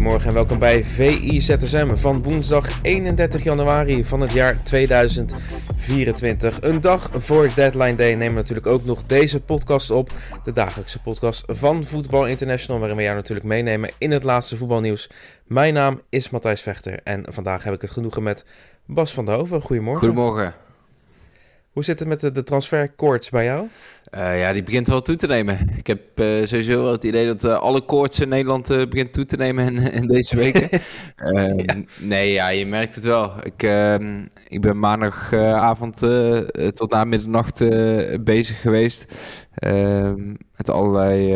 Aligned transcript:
Goedemorgen 0.00 0.30
en 0.30 0.36
welkom 0.36 0.58
bij 0.58 0.84
VIZSM 0.84 1.94
van 1.94 2.22
woensdag 2.22 2.82
31 2.82 3.42
januari 3.42 4.04
van 4.04 4.20
het 4.20 4.32
jaar 4.32 4.62
2024. 4.62 6.62
Een 6.62 6.80
dag 6.80 7.10
voor 7.12 7.48
Deadline 7.54 7.94
Day 7.94 8.10
nemen 8.10 8.28
we 8.28 8.40
natuurlijk 8.40 8.66
ook 8.66 8.84
nog 8.84 9.02
deze 9.02 9.40
podcast 9.40 9.90
op. 9.90 10.10
De 10.44 10.52
dagelijkse 10.52 11.02
podcast 11.02 11.44
van 11.46 11.84
Voetbal 11.84 12.26
International, 12.26 12.78
waarin 12.78 12.96
we 12.96 13.02
jou 13.02 13.16
natuurlijk 13.16 13.46
meenemen 13.46 13.90
in 13.98 14.10
het 14.10 14.24
laatste 14.24 14.56
voetbalnieuws. 14.56 15.10
Mijn 15.44 15.74
naam 15.74 16.00
is 16.08 16.30
Matthijs 16.30 16.62
Vechter 16.62 17.00
en 17.04 17.24
vandaag 17.28 17.64
heb 17.64 17.74
ik 17.74 17.80
het 17.80 17.90
genoegen 17.90 18.22
met 18.22 18.44
Bas 18.86 19.14
van 19.14 19.24
der 19.24 19.34
Hoven. 19.34 19.62
Goedemorgen. 19.62 20.06
Goedemorgen. 20.06 20.54
Hoe 21.70 21.84
zit 21.84 21.98
het 21.98 22.08
met 22.08 22.20
de, 22.20 22.32
de 22.32 22.42
transferkoorts 22.42 23.30
bij 23.30 23.44
jou? 23.44 23.68
Uh, 24.14 24.40
ja, 24.40 24.52
die 24.52 24.62
begint 24.62 24.88
wel 24.88 25.02
toe 25.02 25.16
te 25.16 25.26
nemen. 25.26 25.58
Ik 25.76 25.86
heb 25.86 26.20
uh, 26.20 26.46
sowieso 26.46 26.82
wel 26.82 26.92
het 26.92 27.04
idee 27.04 27.26
dat 27.26 27.44
uh, 27.44 27.58
alle 27.58 27.80
koorts 27.80 28.20
in 28.20 28.28
Nederland 28.28 28.68
begint 28.68 29.12
toe 29.12 29.24
te 29.24 29.36
nemen 29.36 29.66
in, 29.66 29.92
in 30.00 30.06
deze 30.06 30.36
weken. 30.36 30.68
ja. 31.16 31.76
Nee, 31.98 32.32
ja, 32.32 32.48
je 32.48 32.66
merkt 32.66 32.94
het 32.94 33.04
wel. 33.04 33.32
Ik, 33.42 33.62
ehm, 33.62 34.24
ik 34.48 34.60
ben 34.60 34.78
maandagavond 34.78 35.98
tot 36.74 36.90
na 36.90 37.04
middernacht 37.04 37.58
bezig 38.24 38.60
geweest 38.60 39.14
ehm, 39.54 40.28
met 40.56 40.70
allerlei 40.70 41.34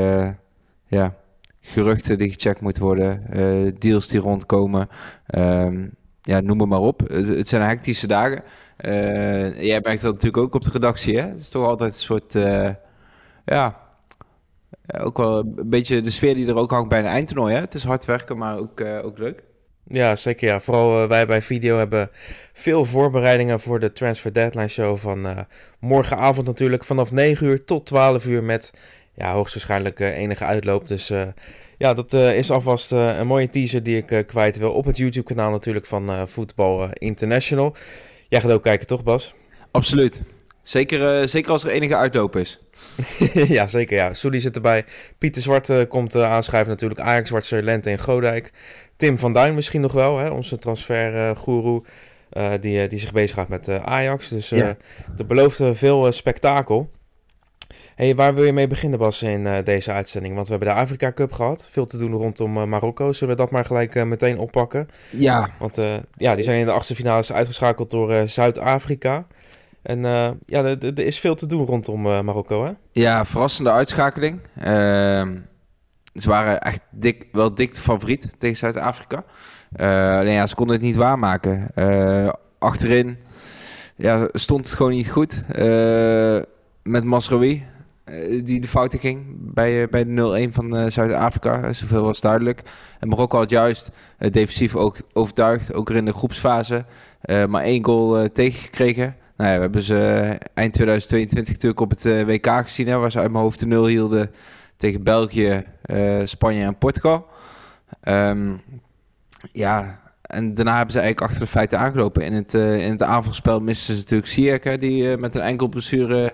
ja, 0.87 1.15
geruchten 1.61 2.19
die 2.19 2.33
gecheckt 2.33 2.61
moeten 2.61 2.83
worden, 2.83 3.25
deals 3.79 4.09
die 4.09 4.21
rondkomen. 4.21 4.89
Ehm, 5.27 5.87
ja, 6.23 6.41
noem 6.41 6.69
maar 6.69 6.81
op. 6.81 7.01
het 7.09 7.49
zijn 7.49 7.63
hectische 7.63 8.07
dagen. 8.07 8.43
Uh, 8.89 9.63
jij 9.63 9.81
merkt 9.83 10.03
dat 10.03 10.13
natuurlijk 10.13 10.43
ook 10.43 10.55
op 10.55 10.65
de 10.65 10.71
redactie, 10.71 11.19
hè? 11.19 11.27
Het 11.29 11.41
is 11.41 11.49
toch 11.49 11.67
altijd 11.67 11.93
een 11.93 11.99
soort, 11.99 12.35
uh, 12.35 12.71
ja, 13.45 13.81
ook 14.99 15.17
wel 15.17 15.39
een 15.39 15.69
beetje 15.69 16.01
de 16.01 16.11
sfeer 16.11 16.35
die 16.35 16.49
er 16.49 16.57
ook 16.57 16.71
hangt 16.71 16.89
bij 16.89 16.99
een 16.99 17.05
eindtoernooi, 17.05 17.55
hè? 17.55 17.61
Het 17.61 17.75
is 17.75 17.85
hard 17.85 18.05
werken, 18.05 18.39
maar 18.39 18.59
ook, 18.59 18.81
ook 18.81 19.19
leuk. 19.19 19.43
Ja, 19.87 20.17
zeker 20.17 20.49
ja. 20.49 20.61
Vooral 20.61 21.09
wij 21.09 21.27
bij 21.27 21.43
Video 21.43 21.79
hebben 21.79 22.11
veel 22.53 22.85
voorbereidingen 22.85 23.61
voor 23.61 23.81
de 23.81 23.93
Transfer 23.93 24.33
Deadline 24.33 24.69
Show 24.69 24.99
van 24.99 25.47
morgenavond 25.81 26.47
natuurlijk 26.47 26.85
vanaf 26.85 27.13
9 27.13 27.47
uur 27.47 27.65
tot 27.65 27.87
12 27.87 28.27
uur 28.27 28.43
met 28.43 28.71
ja, 29.15 29.33
hoogstwaarschijnlijk 29.33 30.01
enige 30.01 30.45
uitloop. 30.45 30.89
Dus 30.89 31.13
ja, 31.79 31.95
dat 31.95 32.13
is 32.13 32.51
alvast 32.51 32.93
een 32.93 33.27
mooie 33.27 33.49
teaser 33.49 33.83
die 33.83 34.05
ik 34.05 34.27
kwijt 34.27 34.57
wil 34.57 34.73
op 34.73 34.85
het 34.85 34.97
YouTube 34.97 35.35
kanaal 35.35 35.51
natuurlijk 35.51 35.87
van 35.87 36.29
Voetbal 36.29 36.89
International. 36.93 37.77
Jij 38.29 38.41
gaat 38.41 38.51
ook 38.51 38.63
kijken, 38.63 38.87
toch, 38.87 39.03
Bas? 39.03 39.35
Absoluut. 39.71 40.23
Zeker, 40.63 41.21
uh, 41.21 41.27
zeker 41.27 41.51
als 41.51 41.65
er 41.65 41.71
enige 41.71 41.97
uitloop 41.97 42.37
is. 42.37 42.59
ja, 43.57 43.69
zeker. 43.69 43.97
Ja. 43.97 44.15
Soelie 44.15 44.41
zit 44.41 44.55
erbij. 44.55 44.85
Pieter 45.19 45.43
Zwart 45.43 45.69
uh, 45.69 45.81
komt 45.89 46.15
uh, 46.15 46.33
aanschrijven 46.33 46.71
natuurlijk. 46.71 47.01
Ajax, 47.01 47.29
Zwartse 47.29 47.63
Lente 47.63 47.91
en 47.91 47.99
Godijk. 47.99 48.53
Tim 48.97 49.19
van 49.19 49.33
Duin 49.33 49.55
misschien 49.55 49.81
nog 49.81 49.93
wel, 49.93 50.19
hè? 50.19 50.29
onze 50.29 50.59
transfergoeroe. 50.59 51.83
die, 52.61 52.89
die 52.89 52.99
zich 52.99 53.13
bezighoudt 53.13 53.49
met 53.51 53.69
Ajax. 53.69 54.29
Dus 54.29 54.49
ja. 54.49 54.77
er 55.17 55.27
belooft 55.27 55.61
veel 55.73 56.13
spektakel. 56.13 56.91
Hey, 57.95 58.15
waar 58.15 58.35
wil 58.35 58.45
je 58.45 58.53
mee 58.53 58.67
beginnen, 58.67 58.99
Bas, 58.99 59.23
in 59.23 59.47
uh, 59.47 59.57
deze 59.65 59.93
uitzending? 59.93 60.35
Want 60.35 60.47
we 60.47 60.55
hebben 60.55 60.75
de 60.75 60.81
Afrika 60.81 61.13
Cup 61.13 61.33
gehad. 61.33 61.69
Veel 61.71 61.87
te 61.87 61.99
doen 61.99 62.13
rondom 62.13 62.57
uh, 62.57 62.65
Marokko. 62.65 63.13
Zullen 63.13 63.37
we 63.37 63.41
dat 63.41 63.51
maar 63.51 63.65
gelijk 63.65 63.95
uh, 63.95 64.03
meteen 64.03 64.39
oppakken? 64.39 64.89
Ja. 65.11 65.49
Want 65.59 65.77
ja, 66.17 66.35
die 66.35 66.45
zijn 66.45 66.59
in 66.59 66.65
de 66.65 66.73
achtste 66.73 66.95
finales 66.95 67.33
uitgeschakeld 67.33 67.91
door 67.91 68.29
Zuid-Afrika. 68.29 69.27
En 69.83 70.01
ja, 70.47 70.65
er 70.65 70.99
is 70.99 71.19
veel 71.19 71.35
te 71.35 71.47
doen 71.47 71.67
rondom 71.67 72.03
Marokko, 72.03 72.65
hè? 72.65 72.73
Ja, 72.93 73.25
verrassende 73.25 73.71
uitschakeling. 73.71 74.41
Ehm, 74.61 75.37
ze 76.15 76.29
waren 76.29 76.61
echt 76.61 76.81
dik, 76.91 77.29
wel 77.33 77.55
dik 77.55 77.75
de 77.75 77.81
favoriet 77.81 78.35
tegen 78.39 78.57
Zuid-Afrika. 78.57 79.25
ja, 80.25 80.47
ze 80.47 80.55
konden 80.55 80.75
het 80.75 80.85
niet 80.85 80.97
waarmaken. 80.97 81.71
achterin 82.59 83.19
ja, 83.97 84.29
stond 84.33 84.67
het 84.67 84.77
gewoon 84.77 84.93
niet 84.93 85.11
goed. 85.11 85.43
met 86.83 87.05
Masraoui, 87.05 87.53
eh, 87.53 87.74
die 88.45 88.61
de 88.61 88.69
fouten 88.69 88.99
ging 88.99 89.25
bij, 89.29 89.83
uh, 89.83 89.89
bij 89.89 90.05
de 90.05 90.49
0-1 90.49 90.53
van 90.53 90.77
uh, 90.77 90.91
Zuid-Afrika. 90.91 91.73
Zoveel 91.73 92.03
was 92.03 92.21
duidelijk. 92.21 92.63
En 93.01 93.09
Marokko 93.09 93.39
had 93.39 93.51
juist 93.51 93.91
defensief 94.19 94.77
ook 94.77 94.97
overtuigd, 95.13 95.75
ook 95.75 95.91
in 95.91 96.05
de 96.05 96.13
groepsfase. 96.13 96.85
maar 97.49 97.63
één 97.63 97.85
goal 97.85 98.29
tegengekregen. 98.33 99.17
Nou 99.37 99.51
ja, 99.51 99.57
we 99.57 99.63
hebben 99.63 99.83
ze 99.83 99.97
eind 100.55 100.73
2022 100.73 101.55
natuurlijk 101.55 101.81
op 101.81 101.91
het 101.91 102.05
WK 102.05 102.47
gezien, 102.47 102.87
hè, 102.87 102.97
waar 102.97 103.11
ze 103.11 103.19
uit 103.19 103.31
mijn 103.31 103.45
hoofd 103.45 103.59
de 103.59 103.67
0 103.67 103.87
hielden 103.87 104.31
tegen 104.77 105.03
België, 105.03 105.65
Spanje 106.25 106.65
en 106.65 106.79
Portugal. 106.79 107.27
Um, 108.09 108.63
ja, 109.53 110.01
en 110.23 110.55
daarna 110.55 110.77
hebben 110.77 110.93
ze 110.93 111.01
eigenlijk 111.01 111.31
achter 111.31 111.45
de 111.45 111.53
feiten 111.53 111.79
aangelopen. 111.79 112.23
In 112.23 112.33
het, 112.33 112.55
in 112.55 112.91
het 112.91 113.03
aanvalspel 113.03 113.61
misten 113.61 113.95
ze 113.95 114.01
natuurlijk 114.01 114.29
Sierk, 114.29 114.81
die 114.81 115.17
met 115.17 115.35
een 115.35 115.43
enkel 115.43 115.69
blessure... 115.69 116.33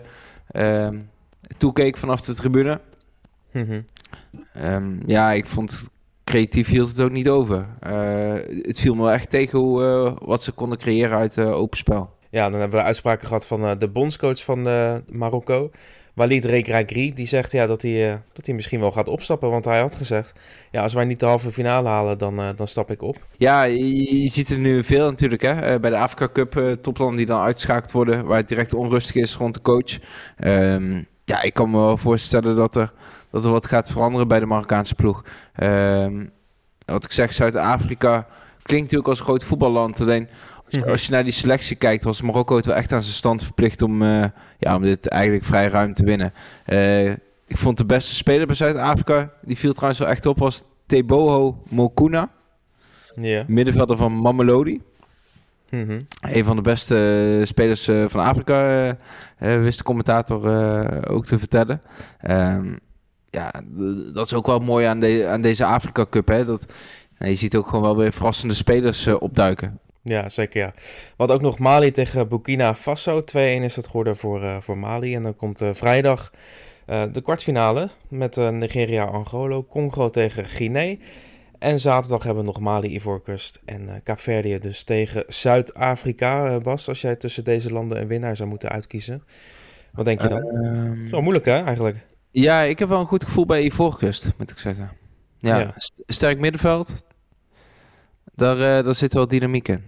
Ehm, 1.51 1.59
toekeek 1.59 1.97
vanaf 1.97 2.21
de 2.21 2.35
tribune. 2.35 2.81
Mm 3.53 3.85
um, 4.65 5.01
ja, 5.07 5.33
ik 5.33 5.47
vond 5.47 5.89
creatief 6.25 6.69
hield 6.69 6.89
het 6.89 7.01
ook 7.01 7.11
niet 7.11 7.29
over. 7.29 7.67
Uh, 7.87 8.33
het 8.63 8.81
viel 8.81 8.95
me 8.95 9.03
wel 9.03 9.13
echt 9.13 9.31
tegen 9.31 9.59
hoe, 9.59 9.83
uh, 9.83 10.13
wat 10.29 10.43
ze 10.43 10.53
konden 10.53 10.79
creëren 10.79 11.19
uit 11.19 11.37
uh, 11.37 11.57
open 11.57 11.79
spel. 11.79 12.11
Ja, 12.31 12.51
dan 12.51 12.61
hebben 12.61 12.79
we 12.79 12.85
uitspraken 12.85 13.27
gehad 13.27 13.47
van 13.47 13.79
de 13.79 13.89
bondscoach 13.89 14.45
van 14.45 14.63
Marokko. 15.13 15.71
Walid 16.15 16.45
Regragri, 16.45 17.15
die 17.15 17.27
zegt 17.27 17.53
ja, 17.53 17.67
dat, 17.67 17.83
hij, 17.83 18.23
dat 18.33 18.47
hij 18.47 18.55
misschien 18.55 18.81
wel 18.81 18.91
gaat 18.91 19.09
opstappen. 19.09 19.51
Want 19.51 19.65
hij 19.65 19.81
had 19.81 19.95
gezegd, 19.95 20.39
ja, 20.71 20.83
als 20.83 20.95
wij 20.95 21.05
niet 21.05 21.21
de 21.21 21.27
halve 21.27 21.53
finale 21.53 21.89
halen, 21.89 22.19
dan, 22.19 22.55
dan 22.57 22.69
stap 22.69 22.91
ik 22.91 23.03
op. 23.03 23.27
Ja, 23.37 23.63
je, 23.63 24.23
je 24.23 24.29
ziet 24.29 24.49
er 24.49 24.59
nu 24.59 24.85
veel 24.85 25.11
natuurlijk. 25.11 25.43
Hè? 25.43 25.81
bij 25.81 25.91
de 25.91 25.97
Afrika 25.97 26.29
Cup 26.33 26.57
uh, 26.57 26.73
toplanden 26.73 27.17
die 27.17 27.27
dan 27.27 27.41
uitgeschakeld 27.41 27.93
worden, 27.93 28.27
waar 28.27 28.37
het 28.37 28.49
direct 28.49 28.75
onrustig 28.75 29.15
is 29.15 29.37
rond 29.37 29.55
de 29.55 29.61
coach. 29.61 29.99
Um, 30.45 31.07
ja, 31.31 31.43
ik 31.43 31.55
kan 31.55 31.71
me 31.71 31.77
wel 31.77 31.97
voorstellen 31.97 32.57
dat 32.57 32.77
er, 32.77 32.93
dat 33.31 33.45
er 33.45 33.51
wat 33.51 33.67
gaat 33.67 33.91
veranderen 33.91 34.29
bij 34.29 34.41
de 34.41 34.47
Marokkaanse 34.47 34.95
ploeg. 34.95 35.25
Uh, 35.63 36.07
wat 36.85 37.05
ik 37.05 37.13
zeg, 37.13 37.33
Zuid-Afrika 37.33 38.27
klinkt 38.63 38.85
natuurlijk 38.85 39.09
als 39.09 39.19
een 39.19 39.25
groot 39.25 39.45
voetballand. 39.45 40.01
Alleen 40.01 40.29
als, 40.67 40.77
mhm. 40.79 40.91
als, 40.91 41.07
je 41.07 41.13
naar 41.13 41.25
die 41.25 41.33
selectie 41.33 41.77
kijkt, 41.77 42.05
was 42.05 42.23
Marokko 42.23 42.57
het 42.57 42.67
wel 42.67 42.75
echt 42.75 42.93
aan 42.93 43.03
zijn 43.03 43.15
stand 43.15 43.43
verplicht 43.43 43.83
om, 43.83 44.03
uh, 44.03 44.25
ja, 44.59 44.77
om 44.77 44.83
dit 44.83 45.09
eigenlijk 45.09 45.45
vrij 45.45 45.69
ruim 45.69 45.95
te 45.95 46.05
winnen. 46.05 46.33
Uh, 46.67 47.11
ik 47.47 47.57
vond 47.57 47.79
de 47.79 47.87
beste 47.87 48.15
speler 48.15 48.47
bij 48.47 48.57
Zuid-Afrika, 48.57 49.33
die 49.43 49.59
viel 49.59 49.73
trouwens 49.73 50.01
wel 50.01 50.09
echt 50.09 50.27
op, 50.27 50.39
was 50.39 50.63
Teboho 50.87 51.63
Mokuna. 51.69 52.31
Middenvelder 53.47 53.97
van 53.97 54.21
Mamelodi. 54.21 54.83
Mm 55.71 56.07
Een 56.21 56.45
van 56.45 56.57
de 56.57 56.63
beste 56.63 57.41
spelers 57.45 57.89
uh, 57.89 58.05
van 58.09 58.25
Afrika, 58.25 58.87
uh, 58.89 58.95
wist 59.39 59.79
de 59.79 59.85
commentator 59.85 60.41
ook 61.09 61.27
te 61.27 61.39
vertellen. 61.39 61.83
Um, 62.31 62.79
ja, 63.31 63.53
dat 64.13 64.27
is 64.27 64.35
ook 64.35 64.47
wel 64.47 64.59
mooi 64.59 64.87
aan, 64.87 65.01
de, 65.01 65.27
aan 65.29 65.41
deze 65.41 65.65
Afrika 65.65 66.07
Cup. 66.11 66.29
Hè? 66.29 66.45
Dat, 66.45 66.67
je 67.19 67.35
ziet 67.35 67.57
ook 67.57 67.67
gewoon 67.67 67.83
wel 67.83 67.97
weer 67.97 68.13
verrassende 68.13 68.55
spelers 68.55 69.07
opduiken. 69.07 69.79
Ja, 70.03 70.29
zeker 70.29 70.61
ja. 70.61 70.73
Hadden 71.17 71.37
ook 71.37 71.43
nog 71.43 71.59
Mali 71.59 71.91
tegen 71.91 72.29
Burkina 72.29 72.75
Faso. 72.75 73.21
2-1 73.21 73.25
is 73.35 73.77
het 73.77 73.87
geworden 73.87 74.17
voor, 74.17 74.63
voor 74.63 74.79
Mali. 74.79 75.15
En 75.15 75.23
dan 75.23 75.37
komt 75.37 75.63
vrijdag 75.73 76.31
de 76.87 77.21
kwartfinale 77.23 77.89
met 78.09 78.37
Nigeria-Angola. 78.37 79.63
Congo 79.69 80.11
tegen 80.11 80.45
Guinea. 80.45 80.97
En 81.61 81.81
zaterdag 81.81 82.23
hebben 82.23 82.43
we 82.45 82.51
nog 82.51 82.61
Mali, 82.61 82.95
Ivoorkust 82.95 83.61
en 83.65 83.83
uh, 83.83 83.93
Kaapverdië 84.03 84.59
dus 84.59 84.83
tegen 84.83 85.25
Zuid-Afrika. 85.27 86.51
Uh, 86.51 86.63
Bas, 86.63 86.89
als 86.89 87.01
jij 87.01 87.17
tussen 87.17 87.45
deze 87.45 87.73
landen 87.73 88.01
een 88.01 88.07
winnaar 88.07 88.37
zou 88.37 88.49
moeten 88.49 88.69
uitkiezen, 88.69 89.23
wat 89.93 90.05
denk 90.05 90.23
je 90.23 90.29
dan? 90.29 90.47
Uh, 90.47 91.11
Zo 91.11 91.21
moeilijk 91.21 91.45
hè, 91.45 91.63
eigenlijk? 91.65 91.97
Ja, 92.31 92.61
ik 92.61 92.79
heb 92.79 92.89
wel 92.89 93.01
een 93.01 93.07
goed 93.07 93.25
gevoel 93.25 93.47
bij 93.47 93.63
Ivoorkust, 93.65 94.33
moet 94.39 94.51
ik 94.51 94.59
zeggen. 94.59 94.91
Ja, 95.39 95.59
ja. 95.59 95.75
sterk 96.07 96.39
middenveld. 96.39 97.05
Daar, 98.35 98.57
uh, 98.57 98.85
daar 98.85 98.95
zit 98.95 99.15
wel 99.15 99.29
dynamiek 99.29 99.69
in. 99.69 99.85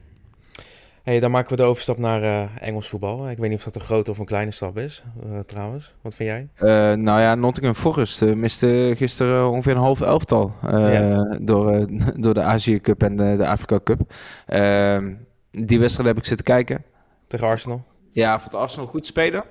Hey, 1.02 1.20
dan 1.20 1.31
maken 1.31 1.50
we 1.50 1.62
de 1.62 1.69
overstap 1.69 1.99
naar 1.99 2.22
uh, 2.22 2.43
Engels 2.60 2.88
voetbal. 2.88 3.31
Ik 3.31 3.38
weet 3.38 3.49
niet 3.50 3.58
of 3.58 3.64
dat 3.64 3.75
een 3.75 3.81
grote 3.81 4.10
of 4.10 4.19
een 4.19 4.25
kleine 4.25 4.50
stap 4.50 4.78
is, 4.78 5.02
uh, 5.26 5.38
trouwens. 5.46 5.94
Wat 6.00 6.14
vind 6.14 6.28
jij? 6.28 6.49
Uh, 6.58 6.96
nou 6.96 7.20
ja, 7.20 7.34
Nottingham 7.34 7.75
Forest 7.75 8.25
miste 8.25 8.94
gisteren 8.96 9.50
ongeveer 9.50 9.72
een 9.72 9.78
half 9.78 10.00
elftal 10.00 10.54
ja. 10.70 11.38
door, 11.40 11.87
door 12.22 12.34
de 12.34 12.40
Azië 12.40 12.81
Cup 12.81 13.02
en 13.02 13.16
de, 13.16 13.34
de 13.37 13.46
Afrika 13.46 13.81
Cup. 13.84 14.00
Ehm, 14.46 15.14
die 15.50 15.78
wedstrijd 15.78 16.08
heb 16.08 16.19
ik 16.19 16.25
zitten 16.25 16.46
kijken. 16.46 16.84
Tegen 17.26 17.46
Arsenal? 17.46 17.84
Ja, 18.10 18.38
voor 18.38 18.50
het 18.50 18.60
Arsenal 18.60 18.87
goed 18.87 19.06
spelen. 19.06 19.44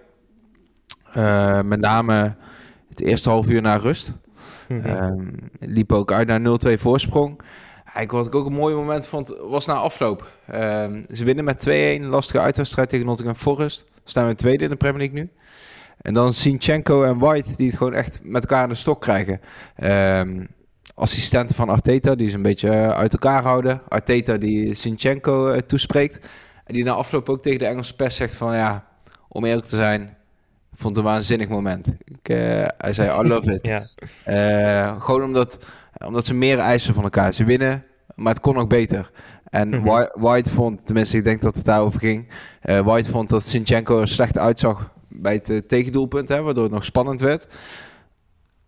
met 1.65 1.79
name 1.79 2.35
het 2.89 3.01
eerste 3.01 3.29
half 3.29 3.47
uur 3.47 3.61
naar 3.61 3.79
rust. 3.79 4.11
Mm 4.67 4.81
-hmm. 4.81 5.33
liep 5.59 5.91
ook 5.91 6.11
uit 6.11 6.27
naar 6.27 6.59
0-2 6.77 6.79
voorsprong. 6.79 7.41
Ik, 7.99 8.11
wat 8.11 8.25
ik 8.25 8.35
ook 8.35 8.45
een 8.45 8.53
mooi 8.53 8.75
moment 8.75 9.07
vond, 9.07 9.35
was 9.41 9.65
na 9.65 9.73
afloop. 9.73 10.27
Ehm, 10.47 11.03
ze 11.13 11.23
winnen 11.23 11.43
met 11.43 11.59
2-1, 11.59 12.03
lastige 12.05 12.39
uitwedstrijd 12.39 12.89
tegen 12.89 13.05
Nottingham 13.05 13.35
Forest. 13.35 13.85
Staan 14.03 14.27
we 14.27 14.35
tweede 14.35 14.63
in 14.63 14.69
de 14.69 14.75
Premier 14.75 14.99
League 14.99 15.19
nu. 15.19 15.29
En 16.01 16.13
dan 16.13 16.33
Sinchenko 16.33 17.03
en 17.03 17.19
White, 17.19 17.55
die 17.55 17.67
het 17.67 17.77
gewoon 17.77 17.93
echt 17.93 18.19
met 18.23 18.41
elkaar 18.41 18.63
aan 18.63 18.69
de 18.69 18.75
stok 18.75 19.01
krijgen. 19.01 19.41
Um, 19.83 20.47
assistenten 20.95 21.55
van 21.55 21.69
Arteta, 21.69 22.15
die 22.15 22.29
ze 22.29 22.35
een 22.35 22.41
beetje 22.41 22.69
eh, 22.69 22.89
uit 22.89 23.13
elkaar 23.13 23.43
houden. 23.43 23.81
Arteta 23.87 24.37
die 24.37 24.75
Sinchenko 24.75 25.51
uh, 25.51 25.57
toespreekt. 25.57 26.19
En 26.65 26.73
die 26.73 26.83
na 26.83 26.91
afloop 26.91 27.29
ook 27.29 27.41
tegen 27.41 27.59
de 27.59 27.65
Engelse 27.65 27.95
pers 27.95 28.15
zegt 28.15 28.33
van 28.33 28.55
ja, 28.55 28.87
om 29.27 29.45
eerlijk 29.45 29.67
te 29.67 29.75
zijn, 29.75 30.17
vond 30.73 30.95
het 30.95 31.05
een 31.05 31.11
waanzinnig 31.11 31.47
moment. 31.47 31.87
Ik, 31.87 32.29
uh, 32.29 32.37
hij 32.77 32.93
zei, 32.93 33.23
I 33.23 33.27
love 33.27 33.53
it. 33.53 33.67
ja. 34.25 34.99
gewoon 34.99 35.23
omdat 35.23 35.57
omdat 36.05 36.25
ze 36.25 36.33
meer 36.33 36.59
eisen 36.59 36.93
van 36.93 37.03
elkaar. 37.03 37.33
Ze 37.33 37.43
winnen, 37.43 37.83
maar 38.15 38.33
het 38.33 38.41
kon 38.41 38.57
ook 38.57 38.69
beter. 38.69 39.11
En 39.49 39.69
mhm. 39.69 40.07
White 40.13 40.49
vond, 40.49 40.85
tenminste 40.85 41.17
ik 41.17 41.23
denk 41.23 41.41
dat 41.41 41.55
het 41.55 41.65
daarover 41.65 41.99
ging. 41.99 42.27
Uh, 42.63 42.79
White 42.79 43.09
vond 43.09 43.29
dat 43.29 43.45
Sinchenko 43.45 43.99
er 43.99 44.07
slecht 44.07 44.37
uitzag 44.37 44.91
bij 45.07 45.33
het 45.33 45.49
uh, 45.49 45.57
tegendoelpunt, 45.57 46.27
hè, 46.27 46.41
waardoor 46.41 46.63
het 46.63 46.73
nog 46.73 46.85
spannend 46.85 47.19
werd. 47.21 47.47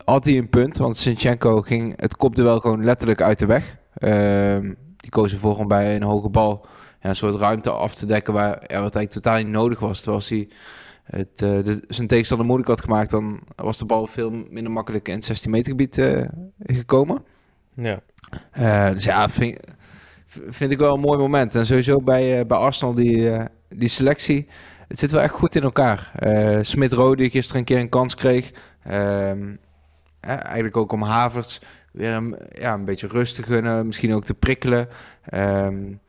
Had 0.05 0.25
hij 0.25 0.37
een 0.37 0.49
punt, 0.49 0.77
want 0.77 0.97
Sinchenko 0.97 1.61
ging 1.61 2.01
het 2.01 2.15
kopduel 2.15 2.59
gewoon 2.59 2.83
letterlijk 2.83 3.21
uit 3.21 3.39
de 3.39 3.45
weg. 3.45 3.77
Uh, 3.97 4.71
die 4.97 5.09
koos 5.09 5.33
ervoor 5.33 5.57
om 5.57 5.67
bij 5.67 5.95
een 5.95 6.03
hoge 6.03 6.29
bal 6.29 6.65
ja, 7.03 7.09
een 7.09 7.15
soort 7.15 7.35
ruimte 7.35 7.69
af 7.69 7.95
te 7.95 8.05
dekken 8.05 8.33
waar, 8.33 8.49
ja, 8.49 8.81
wat 8.81 8.95
eigenlijk 8.95 9.09
totaal 9.09 9.37
niet 9.37 9.47
nodig 9.47 9.79
was. 9.79 10.01
Terwijl 10.01 10.23
hij 10.27 10.47
het, 11.03 11.41
uh, 11.41 11.63
de, 11.63 11.83
zijn 11.87 12.07
tegenstander 12.07 12.45
moeilijk 12.45 12.69
had 12.69 12.81
gemaakt, 12.81 13.09
dan 13.09 13.39
was 13.55 13.77
de 13.77 13.85
bal 13.85 14.07
veel 14.07 14.31
minder 14.31 14.71
makkelijk 14.71 15.07
in 15.07 15.15
het 15.15 15.25
16 15.25 15.51
meter 15.51 15.69
gebied 15.69 15.97
uh, 15.97 16.25
gekomen. 16.59 17.23
Ja. 17.73 17.99
Uh, 18.59 18.89
dus 18.89 19.03
ja, 19.03 19.29
vind, 19.29 19.59
vind, 20.27 20.71
ik 20.71 20.77
wel 20.77 20.93
een 20.93 20.99
mooi 20.99 21.17
moment. 21.17 21.55
En 21.55 21.65
sowieso 21.65 22.01
bij, 22.01 22.47
bij 22.47 22.57
Arsenal, 22.57 22.93
die, 22.93 23.31
die 23.69 23.87
selectie, 23.87 24.47
het 24.87 24.99
zit 24.99 25.11
wel 25.11 25.21
echt 25.21 25.33
goed 25.33 25.55
in 25.55 25.63
elkaar. 25.63 26.11
Smit-Rowe, 26.61 27.15
die 27.15 27.29
gisteren 27.29 27.59
een 27.59 27.65
keer 27.65 27.79
een 27.79 27.89
kans 27.89 28.15
kreeg. 28.15 28.51
Ehm, 28.83 29.55
eigenlijk 30.19 30.77
ook 30.77 30.91
om 30.91 31.03
Havertz 31.03 31.59
weer 31.91 32.13
een, 32.13 32.37
ja, 32.51 32.73
een 32.73 32.85
beetje 32.85 33.07
rust 33.07 33.35
te 33.35 33.43
gunnen, 33.43 33.85
misschien 33.85 34.13
ook 34.13 34.25
te 34.25 34.33
prikkelen. 34.33 34.87
Um, 35.33 35.99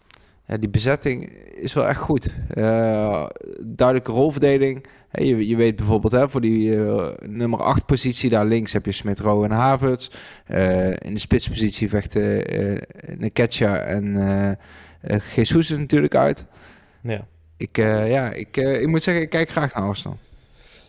ja, 0.46 0.56
die 0.56 0.68
bezetting 0.68 1.28
is 1.54 1.72
wel 1.72 1.86
echt 1.86 2.00
goed. 2.00 2.34
Uh, 2.54 3.26
duidelijke 3.60 4.12
rolverdeling. 4.12 4.86
je, 5.10 5.48
je 5.48 5.56
weet 5.56 5.76
bijvoorbeeld 5.76 6.12
hè, 6.12 6.28
voor 6.28 6.40
die 6.40 6.76
uh, 6.76 7.08
nummer 7.20 7.62
8 7.62 7.86
positie 7.86 8.30
daar 8.30 8.46
links 8.46 8.72
heb 8.72 8.86
je 8.86 9.14
Rowe 9.14 9.44
en 9.44 9.50
Havertz. 9.50 10.08
Uh, 10.48 10.90
in 10.90 11.14
de 11.14 11.20
spitspositie 11.20 11.88
vechten 11.88 12.44
Neketja 13.16 13.78
en 13.78 14.58
Jesus 15.34 15.68
natuurlijk 15.68 16.14
uit. 16.14 16.46
Ja. 17.00 17.26
Ik, 17.56 17.76
ja, 17.76 18.32
ik, 18.32 18.56
ik 18.56 18.86
moet 18.86 19.02
zeggen, 19.02 19.22
ik 19.22 19.30
kijk 19.30 19.48
graag 19.50 19.74
naar 19.74 19.84
Arsenal. 19.84 20.18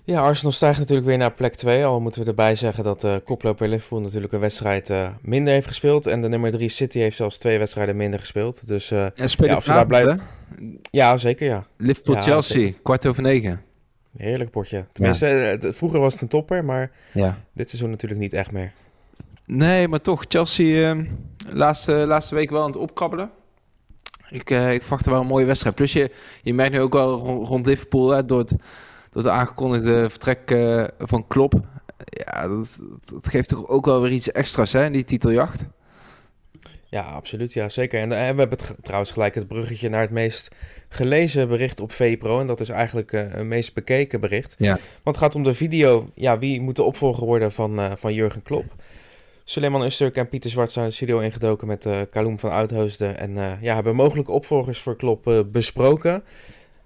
Ja, 0.06 0.22
Arsenal 0.22 0.52
stijgt 0.52 0.80
natuurlijk 0.80 1.08
weer 1.08 1.18
naar 1.18 1.34
plek 1.34 1.56
2. 1.56 1.86
Al 1.86 2.00
moeten 2.00 2.22
we 2.22 2.28
erbij 2.28 2.56
zeggen 2.56 2.84
dat 2.84 3.02
de 3.02 3.08
uh, 3.08 3.26
koploper 3.26 3.68
Liverpool 3.68 4.00
natuurlijk 4.00 4.34
een 4.34 4.40
wedstrijd 4.40 4.90
uh, 4.90 5.10
minder 5.22 5.54
heeft 5.54 5.68
gespeeld. 5.68 6.06
En 6.06 6.22
de 6.22 6.28
nummer 6.28 6.52
3 6.52 6.70
City 6.70 7.00
heeft 7.00 7.16
zelfs 7.18 7.38
twee 7.38 7.58
wedstrijden 7.58 7.96
minder 7.96 8.20
gespeeld. 8.20 8.68
Dus 8.68 8.92
uh, 8.92 9.00
ja, 9.16 9.28
ja, 9.38 9.56
of 9.56 9.64
daar 9.64 9.88
blijft... 9.88 10.22
Ja, 10.92 11.18
zeker 11.18 11.48
ja. 11.48 11.66
Liverpool-Chelsea, 11.78 12.72
kwart 12.84 13.06
over 13.06 13.24
negen. 13.24 13.62
Heerlijk 14.18 14.52
potje. 14.52 14.86
Tenminste, 14.92 15.58
ja. 15.62 15.74
vroeger 15.74 16.00
was 16.00 16.14
het 16.14 16.22
een 16.22 16.28
topper, 16.28 16.66
maar 16.66 16.92
ja. 17.14 17.38
dit 17.54 17.70
seizoen 17.70 17.90
natuurlijk 17.90 18.22
niet 18.22 18.34
echt 18.34 18.52
meer. 18.52 18.72
Nee, 19.46 19.88
maar 19.88 20.02
toch, 20.02 20.26
Chelsea 20.28 20.94
uh, 20.94 21.04
laatste, 21.46 21.94
laatste 21.94 22.36
week 22.36 22.50
wel 22.50 22.62
aan 22.62 22.68
het 22.68 22.78
opkrabbelen. 22.78 23.32
Ik, 24.30 24.50
ik 24.50 24.82
verwacht 24.82 25.06
er 25.06 25.12
wel 25.12 25.22
een 25.22 25.28
mooie 25.28 25.46
wedstrijd. 25.46 25.76
Plus 25.76 25.94
je, 25.94 26.12
je 26.42 26.54
merkt 26.54 26.74
nu 26.74 26.82
ook 26.82 26.94
wel 26.94 27.18
rond, 27.18 27.48
rond 27.48 27.66
Liverpool, 27.66 28.10
hè, 28.10 28.26
door 28.26 28.40
het 28.40 28.56
door 29.16 29.24
het 29.24 29.34
aangekondigde 29.34 30.10
vertrek 30.10 30.52
uh, 30.52 30.84
van 30.98 31.28
Klop. 31.28 31.54
Ja, 32.06 32.48
dat, 32.48 32.80
dat, 33.06 33.28
geeft 33.28 33.50
toch 33.50 33.68
ook 33.68 33.86
wel 33.86 34.02
weer 34.02 34.12
iets 34.12 34.32
extra's 34.32 34.74
hè, 34.74 34.86
in 34.86 34.92
die 34.92 35.04
titeljacht. 35.04 35.66
Ja, 36.86 37.02
absoluut. 37.02 37.54
Ja, 37.54 37.70
zeker. 37.70 38.00
En, 38.00 38.12
en 38.12 38.28
eh, 38.28 38.34
we 38.34 38.40
hebben 38.40 38.58
het, 38.58 38.76
trouwens 38.82 39.12
gelijk 39.12 39.36
het 39.36 39.48
bruggetje 39.48 39.90
naar 39.90 40.02
het 40.02 40.12
meest 40.12 40.56
gelezen 40.90 41.48
bericht 41.48 41.80
op 41.80 41.92
VPRO. 41.92 42.40
En 42.40 42.48
dat 42.48 42.60
is 42.60 42.70
eigenlijk 42.70 43.12
uh, 43.12 43.22
het 43.22 43.44
meest 43.44 43.74
bekeken 43.74 44.20
bericht. 44.20 44.56
Ja. 44.58 44.80
Want 45.04 45.16
het 45.16 45.18
gaat 45.18 45.36
om 45.36 45.44
de 45.44 45.54
video. 45.54 46.10
Ja, 46.14 46.40
wie 46.40 46.62
moet 46.62 46.76
de 46.76 46.84
opvolger 46.84 47.26
worden 47.26 47.52
van, 47.52 47.80
uh, 47.80 47.92
van 47.96 48.14
Jurgen 48.14 48.44
Klop? 48.44 48.66
Suleiman 49.44 49.84
Usturk 49.84 50.16
en 50.16 50.30
Pieter 50.30 50.50
Zwart 50.50 50.72
zijn 50.72 50.86
de 50.86 50.92
studio 50.92 51.20
ingedoken 51.20 51.68
met 51.68 51.86
uh, 51.86 51.98
Kaloem 52.10 52.40
van 52.40 52.52
Uithoosden. 52.52 53.18
En 53.18 53.60
ja, 53.62 53.76
hebben 53.76 53.96
mogelijke 53.96 54.32
opvolgers 54.32 54.80
voor 54.80 54.96
Klop 54.96 55.46
besproken. 55.52 56.24